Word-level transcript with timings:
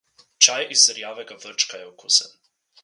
Čaj 0.45 0.63
iz 0.75 0.85
rjavega 0.99 1.39
vrčka 1.45 1.83
je 1.83 1.89
okusen. 1.93 2.37